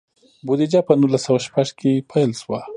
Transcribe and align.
بودیجه 0.45 0.79
په 0.87 0.93
نولس 0.99 1.21
سوه 1.25 1.39
شپږ 1.45 1.67
کې 1.79 1.91
پیل 2.11 2.31
شوه. 2.41 2.59